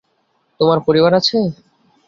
তোমার 0.59 0.79
পরিবার 0.87 1.11
আছে? 1.19 1.37